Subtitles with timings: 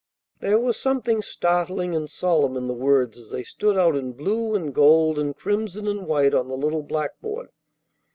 [0.39, 4.55] There was something startling and solemn in the words as they stood out in blue
[4.55, 7.49] and gold and crimson and white on the little blackboard.